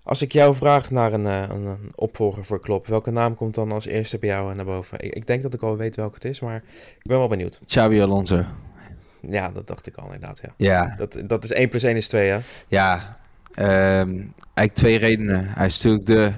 Als 0.04 0.22
ik 0.22 0.32
jou 0.32 0.56
vraag 0.56 0.92
naar 0.92 1.14
een, 1.14 1.28
eh, 1.28 1.42
een, 1.42 1.66
een, 1.66 1.92
opvolger 1.96 2.46
voor 2.46 2.60
Klopp, 2.60 2.88
welke 2.88 3.12
naam 3.12 3.36
komt 3.36 3.56
dan 3.56 3.72
als 3.72 3.86
eerste 3.86 4.18
bij 4.18 4.30
jou 4.30 4.56
naar 4.56 4.66
boven? 4.66 5.00
Ik, 5.00 5.14
ik, 5.14 5.28
denk 5.28 5.42
dat 5.42 5.54
ik 5.54 5.62
al 5.62 5.78
weet 5.78 5.96
welke 5.96 6.14
het 6.14 6.26
is, 6.26 6.40
maar 6.40 6.56
ik 6.98 7.04
ben 7.04 7.18
wel 7.18 7.28
benieuwd. 7.28 7.62
Xabi 7.66 8.02
Alonso. 8.02 8.44
Ja, 9.22 9.50
dat 9.50 9.68
dacht 9.68 9.88
ik 9.88 9.96
al 9.96 10.06
inderdaad, 10.06 10.42
ja. 10.42 10.54
ja. 10.58 10.96
Dat, 10.98 11.18
dat 11.26 11.44
is 11.44 11.52
1 11.52 11.70
plus 11.70 11.84
1 11.84 11.96
is 11.96 12.08
2, 12.08 12.30
hè? 12.30 12.40
Ja, 12.68 13.18
um, 13.56 14.34
eigenlijk 14.54 14.74
twee 14.74 14.98
redenen. 14.98 15.48
Hij 15.48 15.66
is 15.66 15.82
natuurlijk 15.82 16.06
de, 16.06 16.34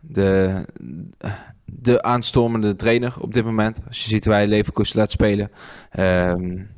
de, 0.00 0.64
de 1.64 2.02
aanstormende 2.02 2.76
trainer 2.76 3.14
op 3.20 3.32
dit 3.34 3.44
moment. 3.44 3.80
Als 3.86 4.02
je 4.02 4.08
ziet 4.08 4.24
hoe 4.24 4.34
hij 4.34 4.46
Leverkusen 4.46 4.98
laat 4.98 5.10
spelen. 5.10 5.50
Um, 5.98 6.70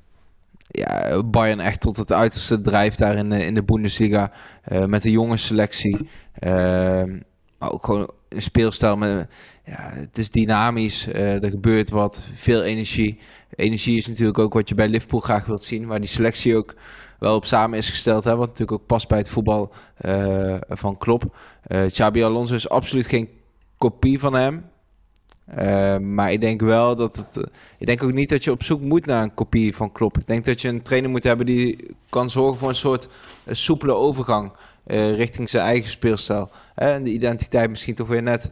ja, 0.72 1.22
Bayern 1.22 1.60
echt 1.60 1.80
tot 1.80 1.96
het 1.96 2.12
uiterste 2.12 2.60
drijft 2.60 2.98
daar 2.98 3.16
in 3.16 3.30
de, 3.30 3.44
in 3.44 3.54
de 3.54 3.62
Bundesliga. 3.62 4.32
Uh, 4.72 4.84
met 4.84 5.04
een 5.04 5.10
jonge 5.10 5.36
selectie. 5.36 6.08
Maar 7.58 7.72
ook 7.72 7.84
gewoon 7.84 8.10
een 8.28 8.42
speelstijl 8.42 8.96
met... 8.96 9.28
Ja, 9.64 9.90
het 9.94 10.18
is 10.18 10.30
dynamisch. 10.30 11.08
Uh, 11.08 11.42
er 11.42 11.50
gebeurt 11.50 11.90
wat. 11.90 12.24
Veel 12.34 12.62
energie. 12.62 13.18
Energie 13.54 13.96
is 13.96 14.08
natuurlijk 14.08 14.38
ook 14.38 14.52
wat 14.52 14.68
je 14.68 14.74
bij 14.74 14.88
Liverpool 14.88 15.20
graag 15.20 15.46
wilt 15.46 15.64
zien. 15.64 15.86
Waar 15.86 16.00
die 16.00 16.08
selectie 16.08 16.56
ook 16.56 16.74
wel 17.18 17.34
op 17.34 17.44
samen 17.44 17.78
is 17.78 17.90
gesteld. 17.90 18.24
Hè, 18.24 18.36
wat 18.36 18.48
natuurlijk 18.48 18.80
ook 18.80 18.86
past 18.86 19.08
bij 19.08 19.18
het 19.18 19.28
voetbal 19.28 19.72
van 20.68 20.98
Klopp. 20.98 21.36
Xabi 21.88 22.22
Alonso 22.22 22.54
is 22.54 22.68
absoluut 22.68 23.06
geen 23.06 23.28
kopie 23.78 24.18
van 24.18 24.34
hem. 24.34 24.64
Uh, 25.48 25.98
maar 25.98 26.32
ik 26.32 26.40
denk 26.40 26.60
wel 26.60 26.96
dat 26.96 27.16
het. 27.16 27.36
Uh, 27.36 27.44
ik 27.78 27.86
denk 27.86 28.02
ook 28.02 28.12
niet 28.12 28.28
dat 28.28 28.44
je 28.44 28.50
op 28.50 28.62
zoek 28.62 28.80
moet 28.80 29.06
naar 29.06 29.22
een 29.22 29.34
kopie 29.34 29.76
van 29.76 29.92
Klopp. 29.92 30.18
Ik 30.18 30.26
denk 30.26 30.44
dat 30.44 30.60
je 30.60 30.68
een 30.68 30.82
trainer 30.82 31.10
moet 31.10 31.22
hebben 31.22 31.46
die 31.46 31.96
kan 32.08 32.30
zorgen 32.30 32.58
voor 32.58 32.68
een 32.68 32.74
soort 32.74 33.08
uh, 33.44 33.54
soepele 33.54 33.94
overgang 33.94 34.52
richting 34.86 35.50
zijn 35.50 35.64
eigen 35.64 35.90
speelstijl. 35.90 36.50
en 36.74 37.02
de 37.02 37.10
identiteit 37.10 37.70
misschien 37.70 37.94
toch 37.94 38.08
weer 38.08 38.22
net 38.22 38.50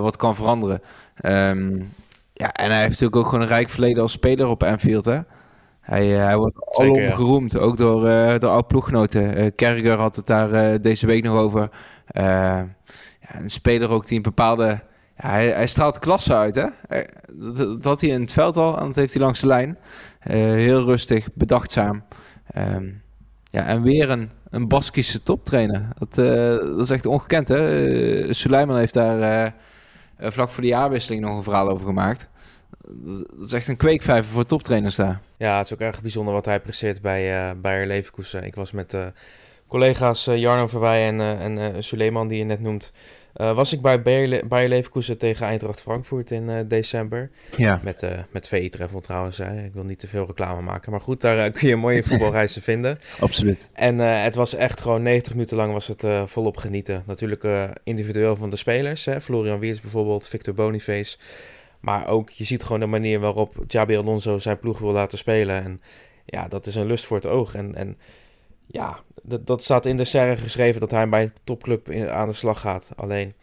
wat 0.00 0.16
kan 0.16 0.34
veranderen. 0.34 0.80
Um, 1.24 1.92
ja, 2.32 2.52
en 2.52 2.70
hij 2.70 2.78
heeft 2.78 2.90
natuurlijk 2.90 3.16
ook 3.16 3.24
gewoon 3.24 3.40
een 3.40 3.48
rijk 3.48 3.68
verleden 3.68 4.02
als 4.02 4.12
speler 4.12 4.46
op 4.46 4.62
Anfield. 4.62 5.04
Hè? 5.04 5.20
Hij, 5.80 6.06
hij 6.06 6.36
wordt 6.36 6.76
alom 6.78 7.00
ja. 7.00 7.14
geroemd, 7.14 7.58
ook 7.58 7.76
door, 7.76 8.00
door 8.38 8.50
oude 8.50 8.66
ploeggenoten. 8.66 9.54
Kerger 9.54 9.98
had 9.98 10.16
het 10.16 10.26
daar 10.26 10.80
deze 10.80 11.06
week 11.06 11.24
nog 11.24 11.38
over. 11.38 11.70
ja, 12.12 12.68
een 13.20 13.50
speler 13.50 13.90
ook 13.90 14.06
die 14.06 14.16
een 14.16 14.22
bepaalde 14.22 14.82
hij, 15.20 15.48
hij, 15.48 15.66
straalt 15.66 15.98
klasse 15.98 16.34
uit, 16.34 16.54
hè? 16.54 16.66
Eh, 16.88 17.04
dat, 17.32 17.82
dat, 17.82 18.00
hij 18.00 18.10
in 18.10 18.20
het 18.20 18.32
veld 18.32 18.56
al 18.56 18.78
en 18.78 18.86
dat 18.86 18.96
heeft 18.96 19.12
hij 19.12 19.22
langs 19.22 19.40
de 19.40 19.46
lijn. 19.46 19.78
Uh, 20.26 20.34
heel 20.34 20.84
rustig, 20.84 21.28
bedachtzaam. 21.34 22.04
Um, 22.56 23.02
ja, 23.50 23.66
en 23.66 23.82
weer 23.82 24.10
een, 24.10 24.30
een 24.50 24.68
Baskische 24.68 25.22
toptrainer. 25.22 25.88
Dat, 25.98 26.18
uh, 26.18 26.76
dat 26.76 26.80
is 26.80 26.90
echt 26.90 27.06
ongekend, 27.06 27.48
hè? 27.48 28.34
Suleiman 28.34 28.76
heeft 28.76 28.94
daar 28.94 29.54
vlak 30.18 30.48
voor 30.48 30.62
de 30.62 30.68
jaarwisseling 30.68 31.22
nog 31.22 31.36
een 31.36 31.42
verhaal 31.42 31.68
over 31.68 31.86
gemaakt. 31.86 32.28
Dat 33.36 33.46
is 33.46 33.52
echt 33.52 33.68
een 33.68 33.76
kweekvijver 33.76 34.32
voor 34.32 34.46
toptrainers 34.46 34.96
daar. 34.96 35.20
Ja, 35.36 35.56
het 35.56 35.66
is 35.66 35.72
ook 35.72 35.80
erg 35.80 36.02
bijzonder 36.02 36.34
wat 36.34 36.44
hij 36.44 36.60
presteert 36.60 37.02
bij 37.02 37.56
Bayer 37.60 37.86
Leverkusen. 37.86 38.44
Ik 38.44 38.54
was 38.54 38.72
met 38.72 38.96
collega's 39.66 40.24
Jarno 40.24 40.66
Verwij 40.66 41.06
en, 41.08 41.20
en 41.20 41.84
Suleiman, 41.84 42.28
die 42.28 42.38
je 42.38 42.44
net 42.44 42.60
noemt 42.60 42.92
Uh, 43.36 43.54
was 43.54 43.72
ik 43.72 43.80
bij 43.80 44.02
Bayer, 44.02 44.46
Bayer 44.46 44.68
Leverkusen 44.68 45.18
tegen 45.18 45.46
Eintracht 45.46 45.82
Frankfurt 45.82 46.30
in 46.30 46.48
uh, 46.48 46.58
december. 46.66 47.30
Ja. 47.56 47.80
Met, 47.82 48.02
uh, 48.02 48.10
met 48.30 48.48
VI 48.48 48.68
Travel 48.68 49.00
trouwens. 49.00 49.38
Hè. 49.38 49.64
Ik 49.64 49.72
wil 49.72 49.84
niet 49.84 49.98
te 49.98 50.08
veel 50.08 50.26
reclame 50.26 50.60
maken. 50.60 50.90
Maar 50.90 51.00
goed, 51.00 51.20
daar 51.20 51.50
kun 51.50 51.68
je 51.68 51.76
mooie 51.76 52.02
voetbalreizen 52.08 52.62
vinden. 52.62 52.98
Absoluut. 53.20 53.68
En 53.72 53.98
het 53.98 54.34
was 54.34 54.54
echt 54.54 54.80
gewoon 54.80 55.02
90 55.02 55.32
minuten 55.32 55.56
lang 55.56 55.72
was 55.72 55.86
het 55.86 56.06
volop 56.24 56.56
genieten. 56.56 57.02
Natuurlijk 57.06 57.46
individueel 57.84 58.36
van 58.36 58.50
de 58.50 58.56
spelers. 58.56 59.04
Hè. 59.04 59.20
Florian 59.20 59.58
Wiers 59.58 59.80
bijvoorbeeld, 59.80 60.28
Victor 60.28 60.54
Boniface. 60.54 61.18
Maar 61.80 62.08
ook, 62.08 62.30
je 62.30 62.44
ziet 62.44 62.62
gewoon 62.62 62.80
de 62.80 62.86
manier 62.86 63.20
waarop 63.20 63.54
Jabi 63.66 63.96
Alonso 63.96 64.38
zijn 64.38 64.58
ploeg 64.58 64.78
wil 64.78 64.92
laten 64.92 65.18
spelen. 65.18 65.64
En 65.64 65.80
ja, 66.24 66.48
dat 66.48 66.66
is 66.66 66.74
een 66.74 66.86
lust 66.86 67.06
voor 67.06 67.16
het 67.16 67.26
oog. 67.26 67.54
En, 67.54 67.74
en 67.74 67.98
ja, 68.70 68.98
dat, 69.22 69.46
dat 69.46 69.62
staat 69.62 69.86
in 69.86 69.96
de 69.96 70.04
serre 70.04 70.36
geschreven 70.36 70.80
dat 70.80 70.90
hij 70.90 71.08
bij 71.08 71.22
een 71.22 71.32
topclub 71.44 71.90
in, 71.90 72.10
aan 72.10 72.28
de 72.28 72.34
slag 72.34 72.60
gaat. 72.60 72.90
Alleen, 72.96 73.34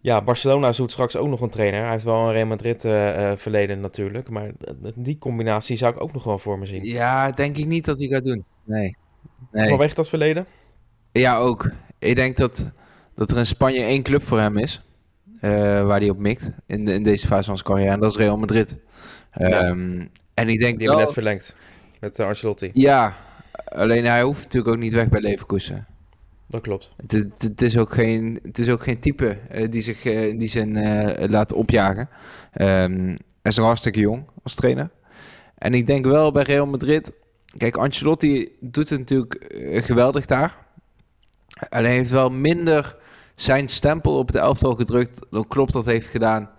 ja, 0.00 0.22
Barcelona 0.22 0.72
zoekt 0.72 0.92
straks 0.92 1.16
ook 1.16 1.28
nog 1.28 1.40
een 1.40 1.50
trainer. 1.50 1.80
Hij 1.80 1.90
heeft 1.90 2.04
wel 2.04 2.26
een 2.26 2.32
Real 2.32 2.46
Madrid 2.46 2.84
uh, 2.84 3.32
verleden 3.36 3.80
natuurlijk. 3.80 4.30
Maar 4.30 4.50
die 4.94 5.18
combinatie 5.18 5.76
zou 5.76 5.94
ik 5.94 6.02
ook 6.02 6.12
nog 6.12 6.24
wel 6.24 6.38
voor 6.38 6.58
me 6.58 6.66
zien. 6.66 6.84
Ja, 6.84 7.30
denk 7.30 7.56
ik 7.56 7.66
niet 7.66 7.84
dat 7.84 7.98
hij 7.98 8.08
gaat 8.08 8.24
doen. 8.24 8.44
Nee. 8.64 8.96
nee. 9.52 9.68
Vanwege 9.68 9.94
dat 9.94 10.08
verleden? 10.08 10.46
Ja, 11.12 11.38
ook. 11.38 11.70
Ik 11.98 12.16
denk 12.16 12.36
dat, 12.36 12.70
dat 13.14 13.30
er 13.30 13.38
in 13.38 13.46
Spanje 13.46 13.82
één 13.82 14.02
club 14.02 14.22
voor 14.22 14.38
hem 14.38 14.56
is. 14.56 14.80
Uh, 15.40 15.50
waar 15.86 16.00
hij 16.00 16.10
op 16.10 16.18
mikt 16.18 16.50
in, 16.66 16.88
in 16.88 17.02
deze 17.02 17.26
fase 17.26 17.44
van 17.44 17.56
zijn 17.56 17.68
carrière. 17.68 17.92
En 17.92 18.00
dat 18.00 18.10
is 18.10 18.16
Real 18.16 18.38
Madrid. 18.38 18.78
Ja. 19.32 19.68
Um, 19.68 20.10
en 20.34 20.48
ik 20.48 20.58
denk 20.58 20.78
Die 20.78 20.86
hebben 20.86 21.04
net 21.04 21.14
verlengd 21.14 21.56
met 22.00 22.18
uh, 22.18 22.26
Ancelotti. 22.26 22.70
Ja, 22.72 23.14
alleen 23.64 24.04
hij 24.04 24.22
hoeft 24.22 24.42
natuurlijk 24.42 24.74
ook 24.74 24.82
niet 24.82 24.92
weg 24.92 25.08
bij 25.08 25.20
Leverkusen. 25.20 25.86
Dat 26.46 26.60
klopt. 26.60 26.92
Het, 26.96 27.12
het, 27.12 27.42
het 27.42 27.62
is, 27.62 27.78
ook 27.78 27.92
geen, 27.92 28.38
het 28.42 28.58
is 28.58 28.70
ook 28.70 28.82
geen 28.82 29.00
type 29.00 29.38
uh, 29.54 29.70
die 29.70 29.82
zich 29.82 30.04
uh, 30.04 30.28
in 30.28 30.38
die 30.38 30.48
zin 30.48 30.78
laat 31.30 31.52
opjagen. 31.52 32.08
Um, 32.60 33.06
hij 33.06 33.18
is 33.42 33.56
nog 33.56 33.66
hartstikke 33.66 34.00
jong 34.00 34.24
als 34.42 34.54
trainer. 34.54 34.90
En 35.58 35.74
ik 35.74 35.86
denk 35.86 36.04
wel 36.04 36.32
bij 36.32 36.42
Real 36.42 36.66
Madrid... 36.66 37.14
Kijk, 37.56 37.76
Ancelotti 37.76 38.48
doet 38.60 38.88
het 38.88 38.98
natuurlijk 38.98 39.54
geweldig 39.84 40.26
daar. 40.26 40.56
Alleen 41.68 41.90
heeft 41.90 42.10
wel 42.10 42.30
minder 42.30 42.96
zijn 43.34 43.68
stempel 43.68 44.18
op 44.18 44.26
het 44.26 44.36
elftal 44.36 44.74
gedrukt 44.74 45.26
dan 45.30 45.48
Klopp 45.48 45.72
dat 45.72 45.84
heeft 45.84 46.06
gedaan 46.06 46.50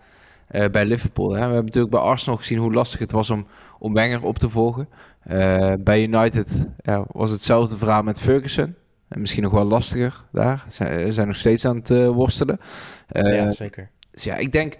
bij 0.71 0.85
Liverpool. 0.85 1.29
Hè. 1.29 1.35
We 1.35 1.41
hebben 1.41 1.65
natuurlijk 1.65 1.93
bij 1.93 2.01
Arsenal 2.01 2.37
gezien 2.37 2.57
hoe 2.57 2.73
lastig 2.73 2.99
het 2.99 3.11
was 3.11 3.29
om, 3.29 3.47
om 3.79 3.93
Wenger 3.93 4.23
op 4.23 4.39
te 4.39 4.49
volgen. 4.49 4.89
Uh, 5.31 5.73
bij 5.79 6.03
United 6.03 6.67
was 7.07 7.31
hetzelfde 7.31 7.77
verhaal 7.77 8.03
met 8.03 8.19
Ferguson. 8.19 8.75
En 9.07 9.19
misschien 9.19 9.43
nog 9.43 9.51
wel 9.51 9.65
lastiger 9.65 10.23
daar. 10.31 10.65
Zij 10.69 11.11
zijn 11.11 11.27
nog 11.27 11.35
steeds 11.35 11.65
aan 11.65 11.75
het 11.75 11.89
uh, 11.89 12.09
worstelen. 12.09 12.59
ja, 13.07 13.51
zeker. 13.51 13.89
Dus 14.11 14.23
ja, 14.23 14.35
ik 14.35 14.51
denk 14.51 14.77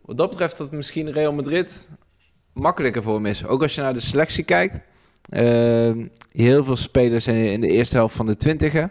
wat 0.00 0.16
dat 0.16 0.28
betreft 0.28 0.58
dat 0.58 0.72
misschien 0.72 1.12
Real 1.12 1.32
Madrid 1.32 1.88
makkelijker 2.52 3.02
voor 3.02 3.14
hem 3.14 3.26
is. 3.26 3.46
Ook 3.46 3.62
als 3.62 3.74
je 3.74 3.80
naar 3.80 3.94
de 3.94 4.00
selectie 4.00 4.44
kijkt. 4.44 4.80
heel 6.32 6.64
veel 6.64 6.76
spelers 6.76 7.26
in, 7.26 7.34
in 7.34 7.60
de 7.60 7.68
eerste 7.68 7.96
helft 7.96 8.16
van 8.16 8.26
de 8.26 8.36
twintiger 8.36 8.90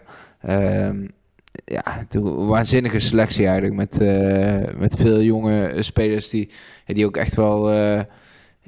ja, 1.64 2.06
een 2.08 2.46
waanzinnige 2.46 3.00
selectie 3.00 3.46
eigenlijk. 3.46 3.74
Met, 3.74 4.00
uh, 4.00 4.78
met 4.78 4.96
veel 4.96 5.22
jonge 5.22 5.82
spelers 5.82 6.28
die, 6.28 6.50
die 6.86 7.06
ook 7.06 7.16
echt 7.16 7.34
wel 7.34 7.72
uh, 7.72 8.00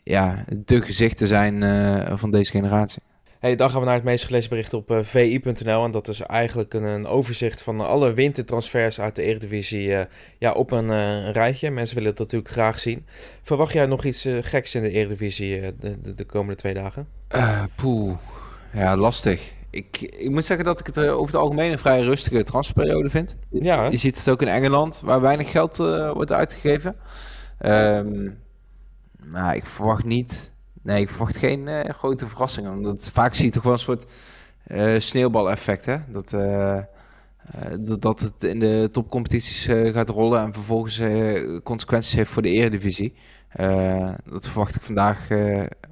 ja, 0.02 0.44
de 0.64 0.82
gezichten 0.82 1.26
zijn 1.26 1.62
uh, 1.62 2.16
van 2.16 2.30
deze 2.30 2.50
generatie. 2.50 3.02
Hey, 3.38 3.56
dan 3.56 3.70
gaan 3.70 3.80
we 3.80 3.86
naar 3.86 3.94
het 3.94 4.04
meest 4.04 4.24
gelezen 4.24 4.50
bericht 4.50 4.74
op 4.74 4.98
vi.nl. 5.02 5.84
En 5.84 5.90
dat 5.90 6.08
is 6.08 6.20
eigenlijk 6.20 6.74
een, 6.74 6.82
een, 6.82 7.06
overzicht 7.06 7.62
van 7.62 7.80
alle 7.80 8.12
wintertransfers 8.12 9.00
uit 9.00 9.16
de 9.16 9.22
Eredivisie 9.22 10.06
ja, 10.38 10.52
op 10.52 10.70
een, 10.70 10.88
een, 10.88 11.32
rijtje. 11.32 11.70
Mensen 11.70 11.96
willen 11.96 12.10
dat 12.10 12.18
natuurlijk 12.18 12.52
graag 12.52 12.78
zien. 12.78 13.06
Verwacht 13.42 13.72
jij 13.72 13.86
nog 13.86 14.04
iets 14.04 14.28
geks 14.40 14.74
in 14.74 14.82
de 14.82 14.90
Eredivisie 14.90 15.60
de, 15.60 16.00
de, 16.00 16.14
de, 16.14 16.24
komende 16.24 16.54
twee 16.54 16.74
dagen? 16.74 17.06
poeh, 17.76 18.16
ja, 18.72 18.96
lastig 18.96 19.52
ik, 19.72 20.00
ik 20.00 20.30
moet 20.30 20.44
zeggen 20.44 20.66
dat 20.66 20.80
ik 20.80 20.86
het 20.86 20.98
over 20.98 21.26
het 21.26 21.42
algemeen 21.42 21.72
een 21.72 21.78
vrij 21.78 22.00
rustige 22.00 22.44
transferperiode 22.44 23.10
vind. 23.10 23.36
Ja. 23.50 23.86
Je 23.90 23.96
ziet 23.96 24.16
het 24.16 24.28
ook 24.28 24.42
in 24.42 24.48
Engeland, 24.48 25.00
waar 25.04 25.20
weinig 25.20 25.50
geld 25.50 25.78
uh, 25.78 26.12
wordt 26.12 26.32
uitgegeven. 26.32 26.96
Um, 27.60 28.38
maar 29.26 29.56
ik 29.56 29.64
verwacht 29.64 30.04
niet... 30.04 30.50
Nee, 30.82 31.00
ik 31.00 31.08
verwacht 31.08 31.36
geen 31.36 31.66
uh, 31.66 31.80
grote 31.80 32.28
verrassingen. 32.28 32.72
Omdat 32.72 33.10
vaak 33.12 33.34
zie 33.34 33.44
je 33.44 33.50
toch 33.50 33.62
wel 33.62 33.72
een 33.72 33.78
soort 33.78 34.04
uh, 34.66 35.00
sneeuwbaleffect, 35.00 35.84
hè? 35.84 35.96
Dat, 36.08 36.30
dat, 37.80 38.02
dat 38.02 38.20
het 38.20 38.44
in 38.44 38.58
de 38.58 38.88
topcompetities 38.92 39.64
gaat 39.64 40.08
rollen 40.08 40.40
en 40.40 40.52
vervolgens 40.52 41.00
consequenties 41.62 42.12
heeft 42.12 42.30
voor 42.30 42.42
de 42.42 42.50
eredivisie. 42.50 43.14
dat 44.24 44.48
verwacht 44.48 44.74
ik 44.74 44.82
vandaag, 44.82 45.28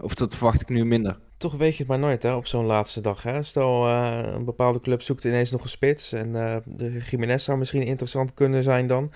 of 0.00 0.14
dat 0.14 0.37
verwacht 0.37 0.60
ik 0.60 0.68
nu 0.68 0.84
minder 0.84 1.18
toch 1.37 1.56
weet 1.56 1.72
je 1.72 1.78
het 1.78 1.87
maar 1.87 1.99
nooit 1.99 2.22
hè, 2.22 2.34
op 2.34 2.46
zo'n 2.46 2.64
laatste 2.64 3.00
dag. 3.00 3.22
Hè? 3.22 3.42
Stel, 3.42 3.87
een 3.87 4.44
bepaalde 4.44 4.80
club 4.80 5.02
zoekt 5.02 5.25
ineens 5.25 5.50
nog 5.50 5.62
een 5.62 5.68
spits. 5.68 6.12
En 6.12 6.32
de 6.66 7.00
Jiménez 7.10 7.44
zou 7.44 7.58
misschien 7.58 7.82
interessant 7.82 8.34
kunnen 8.34 8.62
zijn 8.62 8.87
dan. 8.87 9.12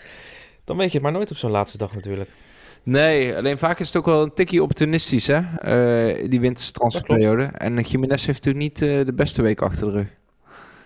Dan 0.65 0.77
weet 0.77 0.87
je 0.87 0.93
het 0.93 1.03
maar 1.03 1.13
nooit 1.13 1.31
op 1.31 1.37
zo'n 1.37 1.51
laatste 1.51 1.79
dag 1.79 1.95
natuurlijk. 1.95 2.31
Nee, 2.85 3.37
alleen 3.37 3.59
vaak 3.59 3.81
is 3.81 3.87
het 3.87 3.97
ook 3.97 4.05
wel 4.05 4.23
een 4.23 4.35
tikkie 4.35 4.63
opportunistisch, 4.63 5.27
hè? 5.27 5.41
Uh, 5.41 6.31
die 6.31 6.41
winterstransferperiode. 6.41 7.43
En 7.43 7.81
Jiménez 7.81 8.27
heeft 8.27 8.45
natuurlijk 8.45 8.65
niet 8.65 9.07
de 9.07 9.13
beste 9.15 9.43
week 9.43 9.63
achter 9.63 9.87
de 9.87 9.93
rug. 9.93 10.07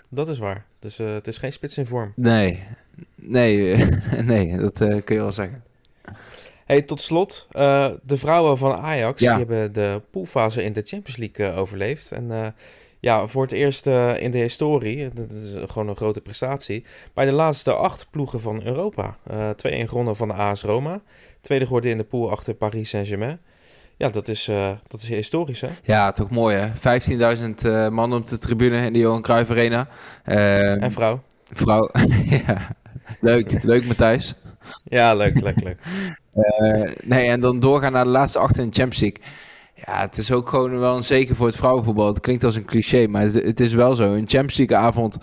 Dat 0.09 0.28
is 0.28 0.38
waar. 0.38 0.64
Dus 0.78 0.97
het 0.97 1.26
is 1.26 1.38
geen 1.38 1.52
spits 1.52 1.78
in 1.78 1.87
vorm. 1.87 2.12
Nee, 2.17 2.62
nee, 3.14 3.76
nee 4.25 4.57
dat 4.57 4.78
kun 4.78 5.14
je 5.14 5.21
wel 5.21 5.33
zeggen. 5.33 5.62
Hey, 6.64 6.83
tot 6.83 7.00
slot, 7.00 7.47
de 8.02 8.17
vrouwen 8.17 8.59
van 8.59 8.76
Ajax 8.76 9.21
ja. 9.21 9.37
die 9.37 9.47
hebben 9.47 9.73
de 9.73 10.02
poolfase 10.11 10.62
in 10.62 10.73
de 10.73 10.83
Champions 10.85 11.17
League 11.17 11.57
overleefd. 11.57 12.12
En 12.12 12.55
ja, 13.00 13.26
voor 13.26 13.43
het 13.43 13.52
eerst 13.52 13.87
in 14.17 14.31
de 14.31 14.38
historie, 14.38 15.11
dat 15.14 15.31
is 15.31 15.57
gewoon 15.67 15.88
een 15.88 15.97
grote 15.97 16.21
prestatie, 16.21 16.85
bij 17.14 17.25
de 17.25 17.33
laatste 17.33 17.75
acht 17.75 18.07
ploegen 18.11 18.40
van 18.40 18.62
Europa. 18.62 19.17
2-1 19.28 19.55
gewonnen 19.62 20.17
van 20.17 20.28
de 20.28 20.35
AS 20.35 20.62
Roma, 20.62 21.00
tweede 21.40 21.64
geworden 21.64 21.90
in 21.90 21.97
de 21.97 22.05
pool 22.05 22.31
achter 22.31 22.55
Paris 22.55 22.88
Saint-Germain. 22.88 23.38
Ja, 23.97 24.09
dat 24.09 24.28
is, 24.28 24.45
dat 24.87 25.02
is 25.02 25.09
historisch, 25.09 25.61
hè? 25.61 25.69
Ja, 25.83 26.12
toch 26.12 26.31
mooi, 26.31 26.57
hè? 26.57 26.71
15.000 27.88 27.93
man 27.93 28.14
op 28.14 28.26
de 28.26 28.38
tribune 28.38 28.85
in 28.85 28.93
de 28.93 28.99
Johan 28.99 29.23
Cruijff 29.23 29.50
Arena. 29.50 29.88
Ehm, 30.25 30.83
en 30.83 30.93
vrouw. 30.93 31.21
Vrouw, 31.52 31.90
ja. 32.47 32.76
Leuk, 33.21 33.62
leuk 33.62 33.87
Matthijs. 33.87 34.35
Ja, 34.85 35.14
leuk, 35.14 35.40
leuk, 35.40 35.62
leuk. 35.62 35.78
Uh, 36.35 36.90
nee, 37.14 37.28
en 37.28 37.40
dan 37.40 37.61
doorgaan 37.61 37.93
naar 37.93 38.05
de 38.05 38.11
laatste 38.11 38.38
acht 38.38 38.59
in 38.59 38.69
de 38.69 38.81
Champions 38.81 39.00
League. 39.00 39.23
Ja, 39.87 40.00
het 40.00 40.18
is 40.18 40.32
ook 40.32 40.49
gewoon 40.49 40.78
wel 40.78 40.97
een 40.97 41.02
zeker 41.02 41.37
voor 41.37 41.47
het 41.47 41.56
vrouwenvoetbal. 41.56 42.06
Het 42.06 42.20
klinkt 42.20 42.44
als 42.44 42.54
een 42.54 42.64
cliché, 42.64 43.06
maar 43.06 43.23
het, 43.23 43.35
het 43.35 43.61
is 43.61 43.73
wel 43.73 43.94
zo. 43.94 44.12
Een 44.12 44.28
Champions 44.28 44.56
League 44.56 44.76
avond... 44.76 45.16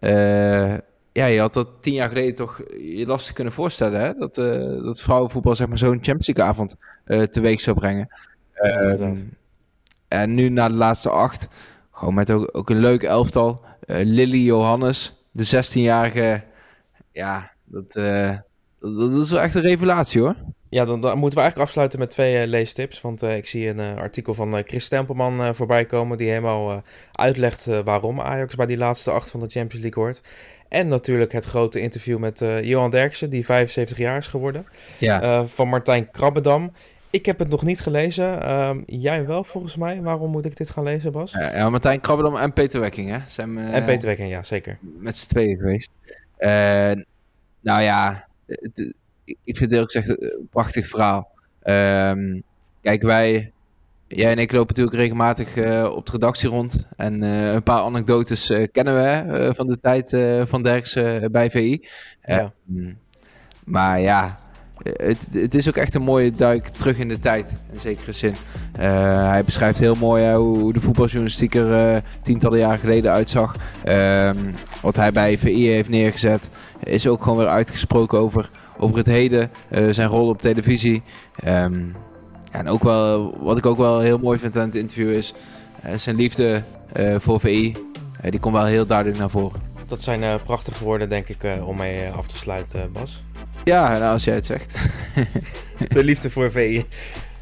Uh, 0.00 0.74
ja, 1.12 1.26
je 1.26 1.40
had 1.40 1.54
dat 1.54 1.68
tien 1.80 1.92
jaar 1.92 2.08
geleden 2.08 2.34
toch 2.34 2.62
je 2.78 3.06
lastig 3.06 3.34
kunnen 3.34 3.52
voorstellen, 3.52 4.00
hè? 4.00 4.12
Dat, 4.14 4.38
uh, 4.38 4.84
dat 4.84 5.00
vrouwenvoetbal 5.00 5.56
zeg 5.56 5.68
maar 5.68 5.78
zo'n 5.78 5.92
Champions 6.02 6.26
League 6.26 6.44
avond 6.44 6.74
teweeg 7.32 7.60
zou 7.60 7.76
brengen. 7.76 8.08
Ja, 8.54 9.12
en 10.08 10.34
nu 10.34 10.48
na 10.48 10.68
de 10.68 10.74
laatste 10.74 11.10
acht, 11.10 11.48
gewoon 11.90 12.14
met 12.14 12.30
ook, 12.30 12.48
ook 12.52 12.70
een 12.70 12.78
leuk 12.78 13.02
elftal. 13.02 13.64
Lily 13.86 14.44
Johannes, 14.44 15.24
de 15.30 15.46
16-jarige, 15.46 16.44
ja, 17.12 17.52
dat 17.64 17.92
dat 18.82 19.12
is 19.12 19.30
wel 19.30 19.40
echt 19.40 19.54
een 19.54 19.62
revelatie 19.62 20.20
hoor. 20.20 20.36
Ja, 20.72 20.84
dan, 20.84 21.00
dan 21.00 21.18
moeten 21.18 21.38
we 21.38 21.42
eigenlijk 21.44 21.68
afsluiten 21.68 21.98
met 21.98 22.10
twee 22.10 22.42
uh, 22.42 22.48
leestips. 22.48 23.00
Want 23.00 23.22
uh, 23.22 23.36
ik 23.36 23.46
zie 23.46 23.68
een 23.68 23.78
uh, 23.78 23.96
artikel 23.96 24.34
van 24.34 24.62
Chris 24.66 24.88
Tempelman 24.88 25.54
voorbij 25.54 25.84
komen... 25.84 26.16
die 26.16 26.28
helemaal 26.28 26.82
uitlegt 27.12 27.64
waarom 27.84 28.20
Ajax 28.20 28.54
bij 28.54 28.66
die 28.66 28.76
laatste 28.76 29.10
acht 29.10 29.30
van 29.30 29.40
de 29.40 29.48
Champions 29.48 29.82
League 29.82 30.02
hoort. 30.02 30.20
En 30.68 30.88
natuurlijk 30.88 31.32
het 31.32 31.44
grote 31.44 31.80
interview 31.80 32.18
met 32.18 32.44
Johan 32.62 32.90
Derksen, 32.90 33.30
die 33.30 33.44
75 33.44 33.98
jaar 33.98 34.16
is 34.16 34.26
geworden. 34.26 34.66
Ja. 34.98 35.46
van 35.46 35.68
Martijn 35.68 36.10
Krabbedam. 36.10 36.72
Ik 37.10 37.26
heb 37.26 37.38
het 37.38 37.48
nog 37.48 37.62
niet 37.62 37.80
gelezen. 37.80 38.42
Ehm, 38.42 38.82
jij 38.86 39.26
wel 39.26 39.44
volgens 39.44 39.76
mij. 39.76 40.02
Waarom 40.02 40.30
moet 40.30 40.44
ik 40.44 40.56
dit 40.56 40.70
gaan 40.70 40.84
lezen, 40.84 41.12
Bas? 41.12 41.32
ja, 41.32 41.70
Martijn 41.70 42.00
Krabbedam 42.00 42.36
en 42.36 42.52
Peter 42.52 42.80
Wekking, 42.80 43.10
hè? 43.10 43.18
Zijn, 43.28 43.58
en 43.58 43.84
Peter 43.84 44.06
Wekking, 44.06 44.30
ja, 44.30 44.42
zeker. 44.42 44.78
Met 44.80 45.16
z'n 45.16 45.28
tweeën 45.28 45.56
geweest. 45.56 45.90
nou 47.60 47.82
ja 47.82 48.26
ik 49.24 49.56
vind 49.56 49.60
het 49.60 49.72
heel 49.72 49.84
gezegd 49.84 50.08
een 50.08 50.48
prachtig 50.50 50.88
verhaal. 50.88 51.30
Um, 51.64 52.42
kijk, 52.82 53.02
wij, 53.02 53.52
jij 54.08 54.30
en 54.30 54.38
ik 54.38 54.52
lopen 54.52 54.68
natuurlijk 54.68 54.96
regelmatig 54.96 55.56
uh, 55.56 55.92
op 55.94 56.06
de 56.06 56.12
redactie 56.12 56.48
rond. 56.48 56.86
En 56.96 57.22
uh, 57.22 57.52
een 57.52 57.62
paar 57.62 57.80
anekdotes 57.80 58.50
uh, 58.50 58.66
kennen 58.72 58.94
we 58.94 59.54
van 59.54 59.66
de 59.66 59.80
tijd 59.80 60.16
van 60.48 60.62
Derksen 60.62 61.32
bij 61.32 61.50
VI. 61.50 61.86
Ja. 62.22 62.52
maar 63.64 64.00
ja, 64.00 64.38
het, 64.82 65.18
het, 65.32 65.54
is 65.54 65.68
ook 65.68 65.76
echt 65.76 65.94
een 65.94 66.02
mooie 66.02 66.32
duik 66.32 66.68
terug 66.68 66.98
in 66.98 67.08
de 67.08 67.18
tijd, 67.18 67.54
in 67.72 67.80
zekere 67.80 68.12
zin. 68.12 68.34
Hij 68.78 69.44
beschrijft 69.44 69.78
heel 69.78 69.94
mooi 69.94 70.32
hoe 70.32 70.72
de 70.72 70.80
voetbaljournalistiek 70.80 71.54
er 71.54 72.02
tientallen 72.22 72.58
jaren 72.58 72.78
geleden 72.78 73.12
uitzag. 73.12 73.56
Ehm, 73.84 74.52
wat 74.82 74.96
hij 74.96 75.12
bij 75.12 75.38
VI 75.38 75.68
heeft 75.68 75.88
neergezet. 75.88 76.50
is 76.82 77.06
ook 77.06 77.22
gewoon 77.22 77.38
weer 77.38 77.46
uitgesproken 77.46 78.18
over, 78.18 78.50
over 78.78 78.96
het 78.96 79.06
heden, 79.06 79.50
eh, 79.68 79.84
zijn 79.90 80.08
rol 80.08 80.28
op 80.28 80.42
televisie. 80.42 81.02
Ehm, 81.36 81.84
en 82.52 82.68
ook 82.68 82.82
wel, 82.82 83.38
wat 83.40 83.58
ik 83.58 83.66
ook 83.66 83.76
wel 83.76 83.98
heel 83.98 84.18
mooi 84.18 84.38
vind 84.38 84.56
aan 84.56 84.66
het 84.66 84.74
interview 84.74 85.10
is 85.10 85.34
eh, 85.82 85.94
zijn 85.96 86.16
liefde 86.16 86.62
eh, 86.92 87.14
voor 87.18 87.40
VI. 87.40 87.74
Die 88.30 88.40
komt 88.40 88.54
wel 88.54 88.64
heel 88.64 88.86
duidelijk 88.86 89.18
naar 89.18 89.30
voren. 89.30 89.60
Dat 89.86 90.02
zijn 90.02 90.40
prachtige 90.42 90.84
woorden, 90.84 91.08
denk 91.08 91.28
ik, 91.28 91.46
om 91.64 91.76
mee 91.76 92.10
af 92.10 92.26
te 92.26 92.36
sluiten, 92.36 92.92
Bas. 92.92 93.22
Ja, 93.64 93.98
nou, 93.98 94.12
als 94.12 94.24
jij 94.24 94.34
het 94.34 94.46
zegt. 94.46 94.74
De 95.94 96.04
liefde 96.04 96.30
voor 96.30 96.50
VI. 96.50 96.86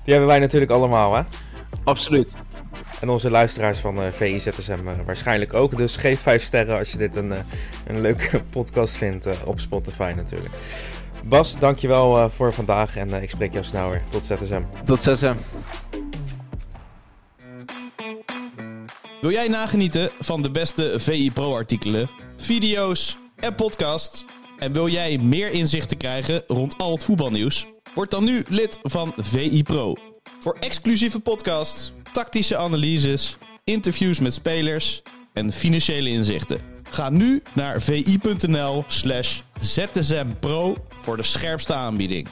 Die 0.04 0.12
hebben 0.14 0.26
wij 0.26 0.38
natuurlijk 0.38 0.70
allemaal, 0.70 1.14
hè? 1.14 1.22
Absoluut. 1.84 2.32
En 3.00 3.08
onze 3.08 3.30
luisteraars 3.30 3.78
van 3.78 4.02
eh, 4.02 4.08
VI 4.08 4.40
ZSM 4.40 4.72
eh, 4.72 4.92
waarschijnlijk 5.06 5.54
ook. 5.54 5.76
Dus 5.76 5.96
geef 5.96 6.20
5 6.20 6.42
sterren 6.42 6.78
als 6.78 6.92
je 6.92 6.98
dit 6.98 7.16
een, 7.16 7.32
een 7.86 8.00
leuke 8.00 8.42
podcast 8.56 8.96
vindt 8.96 9.26
op 9.44 9.60
Spotify 9.60 10.12
natuurlijk. 10.16 10.54
Bas, 11.24 11.58
dankjewel 11.58 12.18
eh 12.18 12.30
voor 12.30 12.54
vandaag 12.54 12.96
en 12.96 13.14
eh, 13.14 13.22
ik 13.22 13.30
spreek 13.30 13.52
jou 13.52 13.64
snel 13.64 13.90
weer. 13.90 14.02
Tot 14.08 14.24
ZSM. 14.24 14.62
Tot 14.84 15.02
6 15.02 15.20
Wil 19.20 19.30
jij 19.30 19.48
nagenieten 19.48 20.10
van 20.18 20.42
de 20.42 20.50
beste 20.50 20.94
VI 20.96 21.32
Pro 21.32 21.54
artikelen, 21.54 22.10
video's 22.36 23.16
en 23.36 23.54
podcast? 23.54 24.24
En 24.58 24.72
wil 24.72 24.88
jij 24.88 25.18
meer 25.18 25.50
inzichten 25.50 25.96
krijgen 25.96 26.42
rond 26.46 26.78
al 26.78 26.92
het 26.92 27.04
voetbalnieuws? 27.04 27.66
Word 27.94 28.10
dan 28.10 28.24
nu 28.24 28.44
lid 28.48 28.78
van 28.82 29.12
VI 29.16 29.62
Pro. 29.62 29.94
Voor 30.40 30.56
exclusieve 30.60 31.20
podcasts, 31.20 31.92
tactische 32.12 32.56
analyses, 32.56 33.36
interviews 33.64 34.20
met 34.20 34.32
spelers 34.32 35.02
en 35.32 35.52
financiële 35.52 36.08
inzichten. 36.08 36.60
Ga 36.90 37.10
nu 37.10 37.42
naar 37.52 37.80
vi.nl 37.80 38.84
slash 38.86 39.40
zsmpro 39.60 40.76
voor 41.00 41.16
de 41.16 41.22
scherpste 41.22 41.74
aanbieding. 41.74 42.28